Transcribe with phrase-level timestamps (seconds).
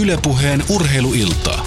[0.00, 1.66] Ylepuheen urheiluiltaa.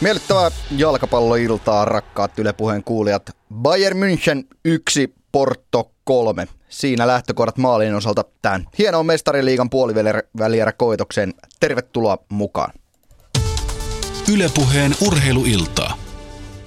[0.00, 3.30] Miellyttävää jalkapalloiltaa, rakkaat Yle kuulijat.
[3.54, 6.48] Bayern München 1, Porto 3.
[6.68, 11.34] Siinä lähtökohdat maalin osalta tämän hienoon mestariliigan puolivälierä koitokseen.
[11.60, 12.72] Tervetuloa mukaan.
[14.32, 15.99] Ylepuheen urheiluiltaa.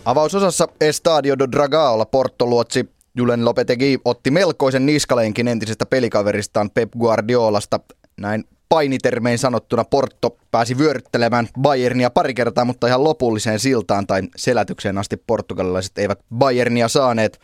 [0.06, 7.80] Avausosassa Estadio do Dragaolla Porto luotsi Julen Lopetegi otti melkoisen niskalenkin entisestä pelikaveristaan Pep Guardiolasta.
[8.18, 14.98] Näin painitermein sanottuna Porto pääsi vyöryttelemään Bayernia pari kertaa, mutta ihan lopulliseen siltaan tai selätykseen
[14.98, 17.42] asti portugalilaiset eivät Bayernia saaneet.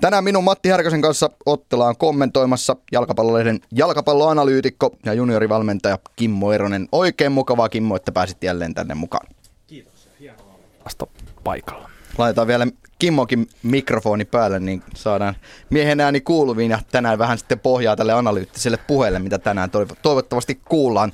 [0.00, 6.88] Tänään minun Matti Härkösen kanssa ottelaan kommentoimassa jalkapallolehden jalkapalloanalyytikko ja juniorivalmentaja Kimmo Eronen.
[6.92, 9.26] Oikein mukavaa Kimmo, että pääsit jälleen tänne mukaan.
[9.66, 10.58] Kiitos, hienoa
[11.00, 11.08] olla
[11.44, 11.91] paikalla.
[12.18, 12.66] Laitetaan vielä
[12.98, 15.36] Kimmokin mikrofoni päälle, niin saadaan
[15.70, 19.70] miehen ääni kuuluviin ja tänään vähän sitten pohjaa tälle analyyttiselle puheelle, mitä tänään
[20.02, 21.12] toivottavasti kuullaan.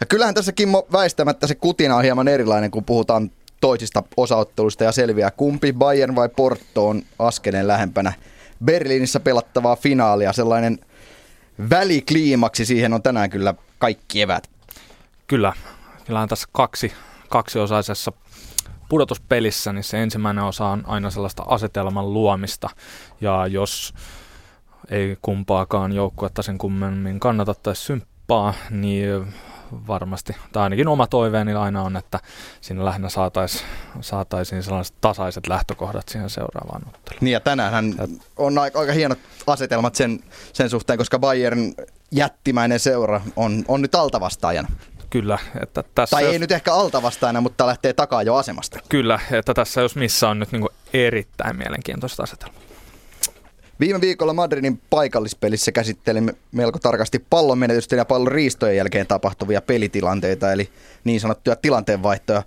[0.00, 4.92] Ja kyllähän tässä Kimmo väistämättä se kutina on hieman erilainen, kun puhutaan toisista osaotteluista ja
[4.92, 8.12] selviää kumpi Bayern vai Porto on askeleen lähempänä
[8.64, 10.32] Berliinissä pelattavaa finaalia.
[10.32, 10.78] Sellainen
[11.70, 14.50] välikliimaksi siihen on tänään kyllä kaikki evät.
[15.26, 15.52] Kyllä,
[16.06, 16.92] kyllähän tässä kaksi,
[17.28, 18.12] kaksiosaisessa
[18.90, 22.68] pudotuspelissä, niin se ensimmäinen osa on aina sellaista asetelman luomista.
[23.20, 23.94] Ja jos
[24.88, 29.34] ei kumpaakaan joukkuetta sen kummemmin kannata tai symppaa, niin
[29.86, 32.20] varmasti, tai ainakin oma toiveeni aina on, että
[32.60, 33.64] sinne lähinnä saatais,
[34.00, 37.18] saataisiin sellaiset tasaiset lähtökohdat siihen seuraavaan otteluun.
[37.20, 37.94] Niin ja tänään
[38.36, 40.20] on aika, aika hienot asetelmat sen,
[40.52, 41.74] sen suhteen, koska Bayern
[42.12, 44.68] jättimäinen seura on, on nyt altavastaajana.
[45.10, 45.38] Kyllä.
[45.62, 46.32] Että tässä tai jos...
[46.32, 48.78] ei nyt ehkä altavastaajana, mutta lähtee takaa jo asemasta.
[48.88, 52.60] Kyllä, että tässä jos missä on nyt niin erittäin mielenkiintoista asetelmaa.
[53.80, 60.52] Viime viikolla Madridin paikallispelissä käsittelimme melko tarkasti pallon menetysten ja pallon riistojen jälkeen tapahtuvia pelitilanteita,
[60.52, 60.68] eli
[61.04, 62.42] niin sanottuja tilanteenvaihtoja.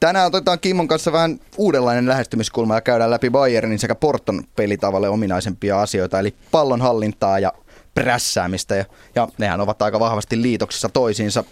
[0.00, 5.82] Tänään otetaan Kimmon kanssa vähän uudenlainen lähestymiskulma ja käydään läpi Bayernin sekä Porton pelitavalle ominaisempia
[5.82, 7.52] asioita, eli pallon hallintaa ja
[7.96, 8.84] prässäämistä, ja,
[9.14, 11.44] ja nehän ovat aika vahvasti liitoksissa toisiinsa.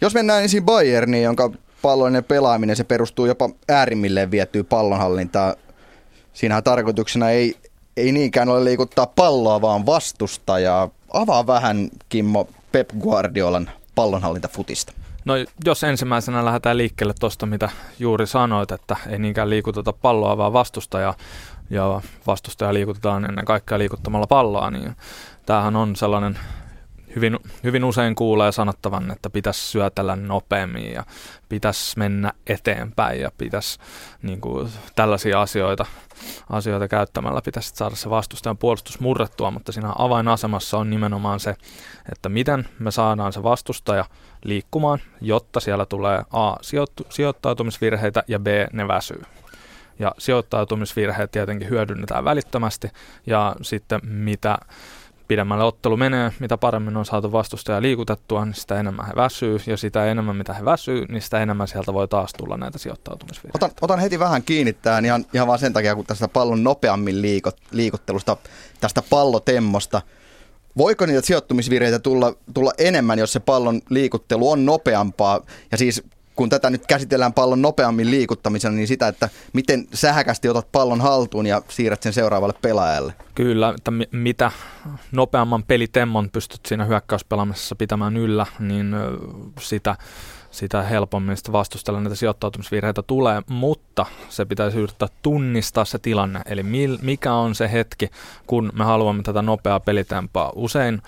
[0.00, 1.50] Jos mennään ensin Bayerniin, jonka
[1.82, 5.54] pallollinen pelaaminen, se perustuu jopa äärimmilleen viettyy pallonhallintaan.
[6.32, 7.54] Siinähän tarkoituksena ei,
[7.96, 10.88] ei niinkään ole liikuttaa palloa, vaan vastustajaa.
[11.12, 14.92] Avaa vähän, Kimmo, Pep Guardiolan pallonhallintafutista.
[15.24, 15.34] No
[15.64, 21.14] jos ensimmäisenä lähdetään liikkeelle tuosta, mitä juuri sanoit, että ei niinkään liikuteta palloa, vaan vastustajaa,
[21.70, 24.96] ja vastustaja liikutetaan ennen kaikkea liikuttamalla palloa, niin
[25.48, 26.38] tämähän on sellainen
[27.16, 31.04] hyvin, hyvin usein kuulee sanottavan, että pitäisi syötellä nopeammin ja
[31.48, 33.78] pitäisi mennä eteenpäin ja pitäisi
[34.22, 35.86] niin kuin, tällaisia asioita,
[36.50, 41.54] asioita käyttämällä pitäisi saada se vastustajan puolustus murrettua, mutta siinä avainasemassa on nimenomaan se,
[42.12, 44.04] että miten me saadaan se vastustaja
[44.44, 46.56] liikkumaan, jotta siellä tulee A,
[47.08, 49.22] sijoittautumisvirheitä ja B, ne väsyy.
[49.98, 52.90] Ja sijoittautumisvirheet tietenkin hyödynnetään välittömästi
[53.26, 54.58] ja sitten mitä
[55.28, 59.76] pidemmälle ottelu menee, mitä paremmin on saatu vastustaja liikutettua, niin sitä enemmän he väsyy, ja
[59.76, 63.66] sitä enemmän mitä he väsyy, niin sitä enemmän sieltä voi taas tulla näitä sijoittautumisvirheitä.
[63.66, 67.22] Otan, otan heti vähän kiinni tähän ihan, ihan vaan sen takia, kun tästä pallon nopeammin
[67.22, 68.36] liikot, liikuttelusta,
[68.80, 70.02] tästä pallotemmosta,
[70.78, 75.40] voiko niitä sijoittumisvirheitä tulla, tulla enemmän, jos se pallon liikuttelu on nopeampaa,
[75.72, 76.02] ja siis
[76.38, 81.46] kun tätä nyt käsitellään pallon nopeammin liikuttamisena, niin sitä, että miten sähäkästi otat pallon haltuun
[81.46, 83.14] ja siirrät sen seuraavalle pelaajalle.
[83.34, 84.50] Kyllä, että mitä
[85.12, 88.94] nopeamman pelitemmon pystyt siinä hyökkäyspelaamisessa pitämään yllä, niin
[89.60, 89.96] sitä
[90.58, 96.62] sitä helpommin sitä vastustella näitä sijoittautumisvirheitä tulee, mutta se pitäisi yrittää tunnistaa se tilanne, eli
[96.62, 98.10] mil, mikä on se hetki,
[98.46, 100.52] kun me haluamme tätä nopeaa pelitempaa.
[100.54, 101.02] Usein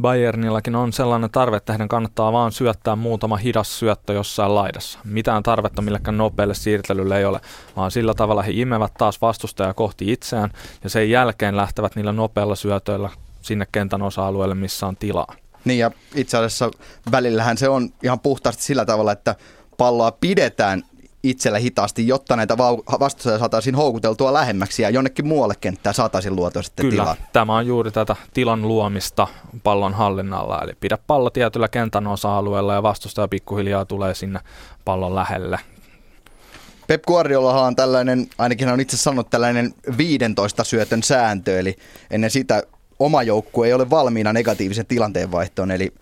[0.00, 4.98] Bayernillakin on sellainen tarve, että heidän kannattaa vaan syöttää muutama hidas syöttö jossain laidassa.
[5.04, 7.40] Mitään tarvetta millekään nopealle siirtelylle ei ole,
[7.76, 10.50] vaan sillä tavalla he imevät taas vastustajaa kohti itseään
[10.84, 13.10] ja sen jälkeen lähtevät niillä nopeilla syötöillä
[13.42, 15.34] sinne kentän osa-alueelle, missä on tilaa.
[15.66, 16.70] Niin ja itse asiassa
[17.10, 19.34] välillähän se on ihan puhtaasti sillä tavalla, että
[19.76, 20.82] palloa pidetään
[21.22, 22.58] itsellä hitaasti, jotta näitä
[23.00, 27.16] vastustajia saataisiin houkuteltua lähemmäksi ja jonnekin muualle kenttään saataisiin luotua sitten Kyllä, tilaa.
[27.32, 29.28] tämä on juuri tätä tilan luomista
[29.62, 34.40] pallon hallinnalla, eli pidä pallo tietyllä kentän osa-alueella ja vastustaja pikkuhiljaa tulee sinne
[34.84, 35.58] pallon lähelle.
[36.86, 41.76] Pep Guardiola on tällainen, ainakin hän on itse sanonut tällainen 15 syötön sääntö, eli
[42.10, 42.62] ennen sitä
[42.98, 45.92] oma joukkue ei ole valmiina negatiivisen tilanteen vaihtoon, eli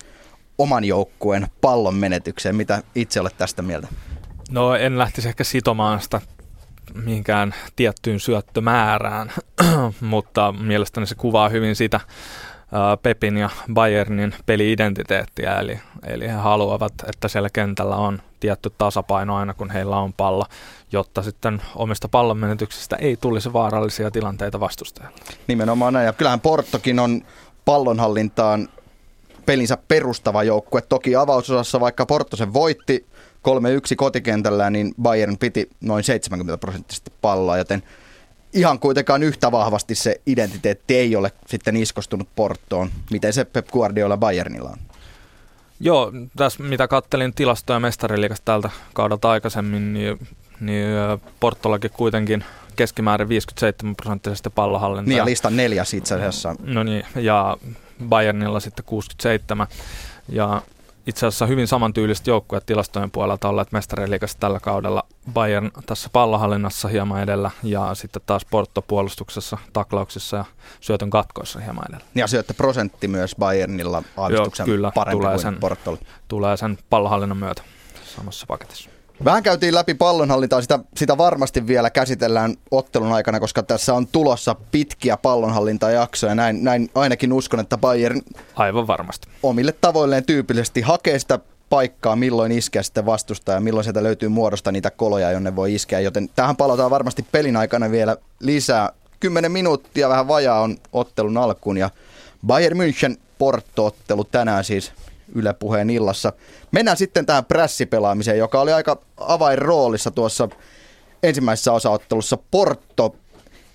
[0.58, 2.56] oman joukkueen pallon menetykseen.
[2.56, 3.88] Mitä itse olet tästä mieltä?
[4.50, 6.20] No en lähtisi ehkä sitomaan sitä
[6.94, 9.32] mihinkään tiettyyn syöttömäärään,
[10.00, 12.00] mutta mielestäni se kuvaa hyvin sitä
[13.02, 19.55] Pepin ja Bayernin peliidentiteettiä, eli, eli he haluavat, että siellä kentällä on tietty tasapaino aina,
[19.55, 20.46] kun heillä on pallo,
[20.93, 25.19] jotta sitten omista pallonmenetyksistä ei tulisi vaarallisia tilanteita vastustajalle.
[25.46, 27.23] Nimenomaan näin, ja kyllähän Portokin on
[27.64, 28.69] pallonhallintaan
[29.46, 30.82] pelinsä perustava joukkue.
[30.82, 33.06] Toki avausosassa, vaikka Porto sen voitti
[33.49, 37.82] 3-1 kotikentällä, niin Bayern piti noin 70 prosenttisesti palloa, joten
[38.52, 42.91] ihan kuitenkaan yhtä vahvasti se identiteetti ei ole sitten iskostunut Porttoon.
[43.11, 44.94] Miten se Pep Guardiola Bayernilla on?
[45.80, 50.28] Joo, tässä mitä kattelin tilastoja mestariliikasta tältä kaudelta aikaisemmin, niin,
[50.60, 50.88] niin
[51.40, 52.44] Portollakin kuitenkin
[52.76, 55.08] keskimäärin 57 prosenttisesti pallohallintaa.
[55.08, 56.56] Niin ja listan neljäs itse asiassa.
[56.62, 57.56] No niin, ja
[58.08, 59.66] Bayernilla sitten 67.
[60.28, 60.62] Ja
[61.06, 65.06] itse asiassa hyvin samantyyliset joukkueet tilastojen puolelta olleet mestariliikassa tällä kaudella.
[65.32, 70.44] Bayern tässä pallohallinnassa hieman edellä ja sitten taas Porto puolustuksessa, taklauksissa ja
[70.80, 72.06] syötön katkoissa hieman edellä.
[72.14, 75.98] Ja prosentti myös Bayernilla aavistuksen Joo, kyllä, parempi tulee kuin sen, Portolla.
[76.28, 77.62] Tulee sen pallohallinnan myötä
[78.16, 78.94] samassa paketissa.
[79.25, 84.56] Vähän käytiin läpi pallonhallintaa, sitä, sitä varmasti vielä käsitellään ottelun aikana, koska tässä on tulossa
[84.72, 86.34] pitkiä pallonhallintajaksoja.
[86.34, 88.22] Näin, näin ainakin uskon, että Bayern
[88.56, 89.28] Aivan varmasti.
[89.43, 91.38] omille tavoilleen tyypillisesti hakee sitä
[91.70, 96.00] paikkaa, milloin iskeä sitten vastustaa ja milloin sieltä löytyy muodosta niitä koloja, jonne voi iskeä.
[96.00, 98.90] Joten tähän palataan varmasti pelin aikana vielä lisää.
[99.20, 101.90] Kymmenen minuuttia vähän vajaa on ottelun alkuun ja
[102.46, 104.93] Bayern München Porto-ottelu tänään siis
[105.34, 106.32] Yle Puheen illassa.
[106.70, 110.48] Mennään sitten tähän prässipelaamiseen, joka oli aika avainroolissa tuossa
[111.22, 112.38] ensimmäisessä osaottelussa.
[112.50, 113.16] Porto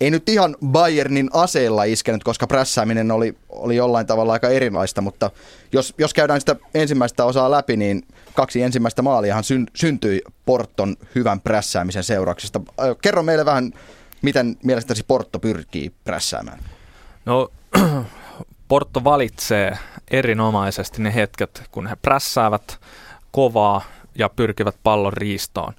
[0.02, 5.32] ei nyt ihan Bayernin aseella iskenyt, koska prässääminen oli, oli jollain tavalla aika erilaista, mutta
[5.72, 8.04] jos, jos käydään sitä ensimmäistä osaa läpi, niin
[8.34, 12.62] kaksi ensimmäistä maaliahan syn, syntyi Porton hyvän prässäämisen seurauksesta.
[13.02, 13.74] Kerro meille vähän,
[14.22, 16.60] miten mielestäsi Porto pyrkii prässäämään.
[17.26, 17.52] No
[18.70, 19.78] Porto valitsee
[20.12, 22.80] erinomaisesti ne hetket, kun he prässäävät
[23.32, 23.82] kovaa
[24.16, 25.74] ja pyrkivät pallon riistoon.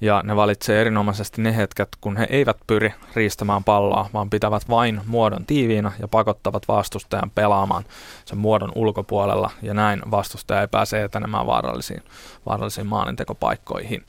[0.00, 5.00] Ja ne valitsee erinomaisesti ne hetket, kun he eivät pyri riistämään palloa, vaan pitävät vain
[5.06, 7.84] muodon tiiviinä ja pakottavat vastustajan pelaamaan
[8.24, 9.50] sen muodon ulkopuolella.
[9.62, 12.02] Ja näin vastustaja ei pääse etenemään vaarallisiin,
[12.46, 14.04] vaarallisiin maalintekopaikkoihin.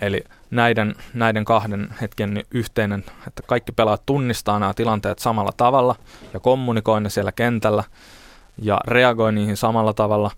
[0.00, 5.96] Eli näiden, näiden kahden hetken yhteinen, että kaikki pelaajat tunnistaa nämä tilanteet samalla tavalla
[6.34, 7.84] ja kommunikoi ne siellä kentällä
[8.62, 10.30] ja reagoi niihin samalla tavalla.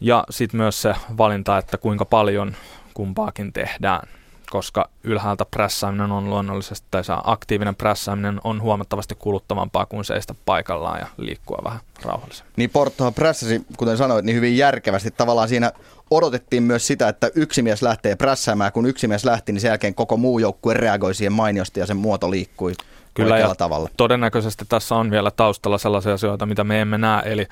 [0.00, 2.56] Ja sitten myös se valinta, että kuinka paljon
[2.94, 4.08] kumpaakin tehdään,
[4.50, 11.00] koska ylhäältä prässääminen on luonnollisesti, tai se aktiivinen prässääminen on huomattavasti kuluttavampaa kuin seistä paikallaan
[11.00, 12.52] ja liikkua vähän rauhallisemmin.
[12.56, 15.10] Niin Portohan prässäsi, kuten sanoit, niin hyvin järkevästi.
[15.10, 15.72] Tavallaan siinä
[16.10, 18.72] odotettiin myös sitä, että yksi mies lähtee prässäämään.
[18.72, 21.96] Kun yksi mies lähti, niin sen jälkeen koko muu joukkue reagoi siihen mainiosti ja sen
[21.96, 22.72] muoto liikkui
[23.14, 23.88] Kyllä, ja tavalla.
[23.96, 27.46] todennäköisesti tässä on vielä taustalla sellaisia asioita, mitä me emme näe, eli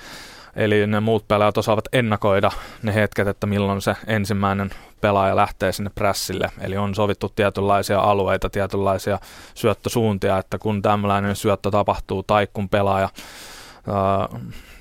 [0.56, 2.50] Eli ne muut pelaajat osaavat ennakoida
[2.82, 6.50] ne hetket, että milloin se ensimmäinen pelaaja lähtee sinne prässille.
[6.60, 9.18] Eli on sovittu tietynlaisia alueita, tietynlaisia
[9.54, 13.08] syöttösuuntia, että kun tämmöinen syöttö tapahtuu tai kun pelaaja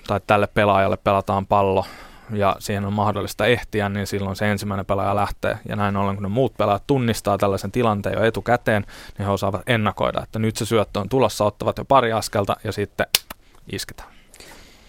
[0.07, 1.85] tai tälle pelaajalle pelataan pallo
[2.33, 5.57] ja siihen on mahdollista ehtiä, niin silloin se ensimmäinen pelaaja lähtee.
[5.69, 8.85] Ja näin ollen, kun ne muut pelaajat tunnistaa tällaisen tilanteen jo etukäteen,
[9.17, 12.71] niin he osaavat ennakoida, että nyt se syöttö on tulossa, ottavat jo pari askelta ja
[12.71, 13.07] sitten
[13.71, 14.16] isketään.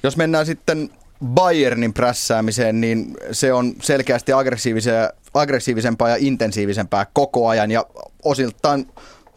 [0.03, 0.91] Jos mennään sitten
[1.27, 4.33] Bayernin prässäämiseen, niin se on selkeästi
[5.35, 7.85] aggressiivisempaa ja intensiivisempää koko ajan ja
[8.25, 8.87] osiltaan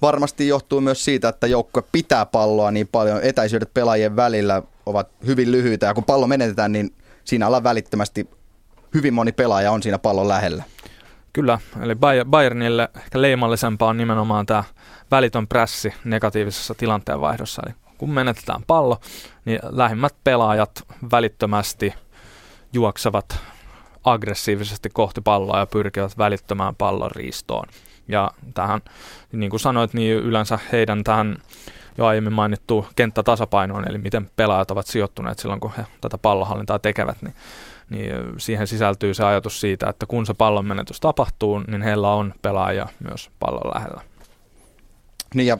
[0.01, 3.19] varmasti johtuu myös siitä, että joukkue pitää palloa niin paljon.
[3.23, 8.29] Etäisyydet pelaajien välillä ovat hyvin lyhyitä ja kun pallo menetetään, niin siinä ollaan välittömästi
[8.93, 10.63] hyvin moni pelaaja on siinä pallon lähellä.
[11.33, 14.63] Kyllä, eli Bayernille ehkä leimallisempaa on nimenomaan tämä
[15.11, 17.61] välitön prässi negatiivisessa tilanteenvaihdossa.
[17.65, 18.99] Eli kun menetetään pallo,
[19.45, 21.93] niin lähimmät pelaajat välittömästi
[22.73, 23.39] juoksevat
[24.03, 27.67] aggressiivisesti kohti palloa ja pyrkivät välittömään pallon riistoon.
[28.07, 28.81] Ja tähän,
[29.31, 31.37] niin kuin sanoit, niin yleensä heidän tähän
[31.97, 37.21] jo aiemmin mainittu kenttätasapainoon, eli miten pelaajat ovat sijoittuneet silloin, kun he tätä pallohallintaa tekevät,
[37.21, 37.35] niin,
[37.89, 42.33] niin siihen sisältyy se ajatus siitä, että kun se pallon menetys tapahtuu, niin heillä on
[42.41, 44.01] pelaaja myös pallon lähellä.
[45.33, 45.57] Niin ja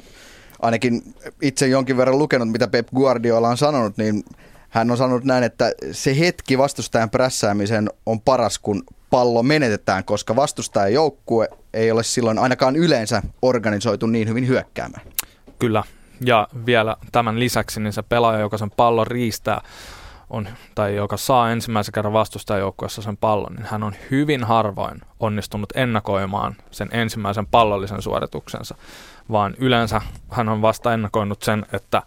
[0.62, 1.02] ainakin
[1.42, 4.24] itse jonkin verran lukenut, mitä Pep Guardiola on sanonut, niin
[4.70, 10.36] hän on sanonut näin, että se hetki vastustajan prässäämisen on paras, kun pallo menetetään, koska
[10.36, 15.04] vastustajan joukkue ei ole silloin ainakaan yleensä organisoitu niin hyvin hyökkäämään.
[15.60, 15.84] Kyllä,
[16.26, 19.62] ja vielä tämän lisäksi niin se pelaaja, joka sen pallon riistää,
[20.32, 25.70] on, tai joka saa ensimmäisen kerran vastustajajoukkueessa sen pallon, niin hän on hyvin harvoin onnistunut
[25.76, 28.76] ennakoimaan sen ensimmäisen pallollisen suorituksensa,
[29.32, 32.02] vaan yleensä hän on vasta ennakoinut sen, että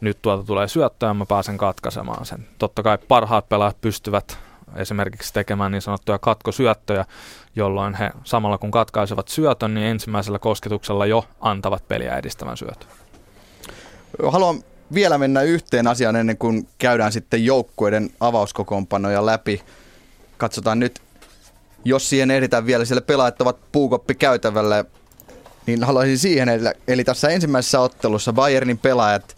[0.00, 2.46] nyt tuolta tulee syöttö ja mä pääsen katkaisemaan sen.
[2.58, 4.38] Totta kai parhaat pelaajat pystyvät
[4.76, 7.04] esimerkiksi tekemään niin sanottuja katkosyöttöjä,
[7.56, 12.88] jolloin he samalla kun katkaisevat syötön, niin ensimmäisellä kosketuksella jo antavat peliä edistävän syötön.
[14.32, 14.62] Haluan
[14.94, 19.62] vielä mennä yhteen asiaan ennen kuin käydään sitten joukkueiden avauskokoonpanoja läpi.
[20.36, 21.00] Katsotaan nyt,
[21.84, 24.84] jos siihen ehditään vielä, siellä pelaajat ovat puukoppi käytävällä,
[25.66, 29.36] niin haluaisin siihen, eli, eli tässä ensimmäisessä ottelussa Bayernin pelaajat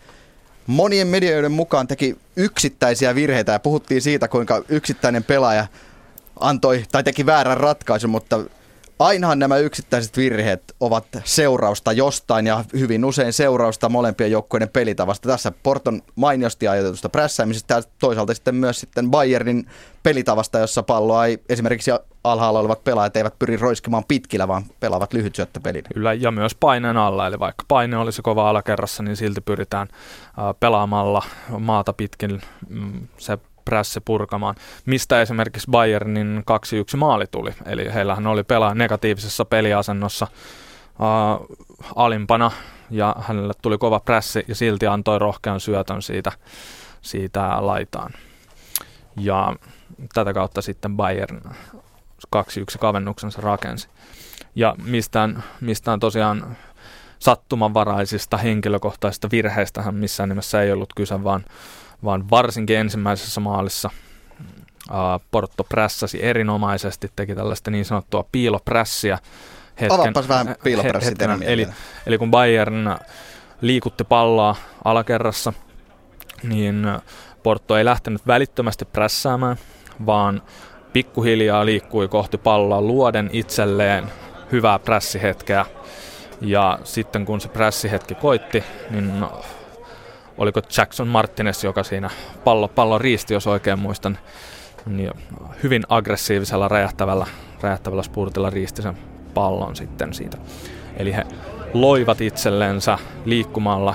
[0.67, 5.67] monien medioiden mukaan teki yksittäisiä virheitä ja puhuttiin siitä, kuinka yksittäinen pelaaja
[6.41, 8.41] antoi tai teki väärän ratkaisun, mutta
[9.01, 15.29] ainahan nämä yksittäiset virheet ovat seurausta jostain ja hyvin usein seurausta molempien joukkueiden pelitavasta.
[15.29, 19.67] Tässä Porton mainiosti ajatetusta prässäämisestä ja toisaalta sitten myös sitten Bayernin
[20.03, 21.91] pelitavasta, jossa palloa ei esimerkiksi
[22.25, 25.85] alhaalla olevat pelaajat eivät pyri roiskimaan pitkillä, vaan pelaavat lyhyt syöttöpelin.
[25.95, 29.89] Kyllä, ja myös paineen alla, eli vaikka paine olisi kova alakerrassa, niin silti pyritään
[30.61, 31.23] pelaamalla
[31.59, 33.39] maata pitkin mm, se
[33.71, 34.55] prässi purkamaan,
[34.87, 36.45] mistä esimerkiksi Bayernin
[36.95, 37.55] 2-1 maali tuli.
[37.67, 41.57] Eli heillähän oli pelaa negatiivisessa peliasennossa uh,
[41.97, 42.51] alimpana
[42.91, 46.33] ja hänelle tuli kova prässi ja silti antoi rohkean syötön siitä,
[47.01, 48.13] siitä laitaan.
[49.17, 49.57] Ja
[50.15, 51.41] tätä kautta sitten Bayern
[52.37, 52.41] 2-1
[52.81, 53.89] kavennuksensa rakensi.
[54.55, 56.57] Ja mistään, mistään tosiaan
[57.19, 61.45] sattumanvaraisista henkilökohtaisista virheistä missään nimessä ei ollut kyse, vaan
[62.05, 63.91] vaan varsinkin ensimmäisessä maalissa
[65.31, 69.19] Porto prässäsi erinomaisesti, teki tällaista niin sanottua piiloprässiä.
[69.81, 71.15] Hetken, vähän piiloprässi
[71.45, 71.69] eli,
[72.07, 72.97] eli kun Bayern
[73.61, 75.53] liikutti palloa alakerrassa,
[76.43, 76.87] niin
[77.43, 79.57] Porto ei lähtenyt välittömästi prässäämään,
[80.07, 80.43] vaan
[80.93, 84.05] pikkuhiljaa liikkui kohti palloa luoden itselleen
[84.53, 85.67] hyvää prässihetkeä.
[86.41, 89.25] Ja sitten kun se prässihetki koitti, niin
[90.41, 92.11] oliko Jackson Martinez, joka siinä
[92.45, 94.19] pallo, pallon riisti, jos oikein muistan,
[94.87, 95.13] niin
[95.63, 97.27] hyvin aggressiivisella räjähtävällä,
[97.61, 98.99] räjähtävällä spurtilla riisti sen
[99.35, 100.39] pallon sitten siitä.
[100.97, 101.25] Eli he
[101.75, 103.95] loivat itsellensä liikkumalla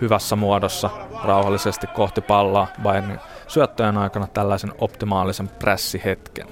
[0.00, 0.90] hyvässä muodossa
[1.24, 6.46] rauhallisesti kohti palloa Bayernin syöttöjen aikana tällaisen optimaalisen pressihetken.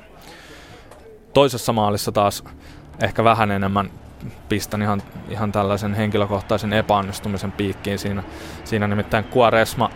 [1.35, 2.45] Toisessa maalissa taas
[3.03, 3.91] ehkä vähän enemmän
[4.49, 8.23] pistän ihan, ihan tällaisen henkilökohtaisen epäonnistumisen piikkiin siinä.
[8.65, 9.91] Siinä nimittäin Kuoresma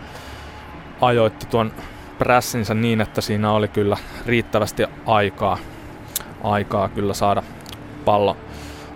[1.01, 1.71] ajoitti tuon
[2.17, 5.57] prässinsä niin, että siinä oli kyllä riittävästi aikaa,
[6.43, 7.43] aikaa kyllä saada
[8.05, 8.37] pallo,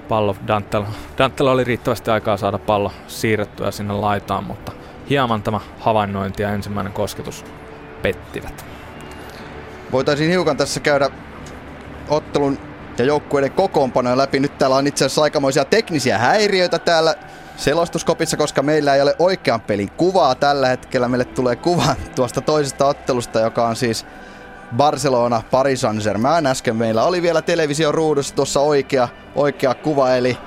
[0.10, 0.84] pallo Dantel.
[1.18, 4.72] Dantel oli riittävästi aikaa saada pallo siirrettyä sinne laitaan, mutta
[5.10, 7.46] hieman tämä havainnointi ja ensimmäinen kosketus
[8.02, 8.66] pettivät.
[9.92, 11.10] Voitaisiin hiukan tässä käydä
[12.10, 12.60] ottelun
[13.02, 14.40] ja joukkueiden kokoonpanoja läpi.
[14.40, 17.16] Nyt täällä on itse asiassa aikamoisia teknisiä häiriöitä täällä
[17.58, 21.08] selostuskopissa, koska meillä ei ole oikean pelin kuvaa tällä hetkellä.
[21.08, 24.06] Meille tulee kuva tuosta toisesta ottelusta, joka on siis
[24.78, 26.46] Barcelona Paris Saint-Germain.
[26.46, 30.38] Äsken meillä oli vielä television ruudussa tuossa oikea, oikea kuva, eli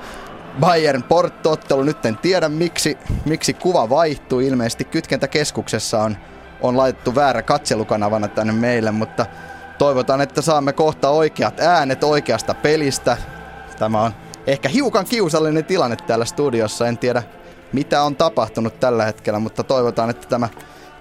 [0.61, 1.83] Bayern Porto-ottelu.
[1.83, 4.41] Nyt en tiedä miksi, miksi kuva vaihtuu.
[4.41, 6.17] Ilmeisesti kytkentäkeskuksessa on,
[6.61, 9.27] on laitettu väärä katselukanavana tänne meille, mutta
[9.79, 13.17] Toivotaan, että saamme kohta oikeat äänet oikeasta pelistä.
[13.79, 14.13] Tämä on
[14.47, 16.89] ehkä hiukan kiusallinen tilanne täällä studiossa.
[16.89, 17.23] En tiedä,
[17.73, 20.49] mitä on tapahtunut tällä hetkellä, mutta toivotaan, että tämä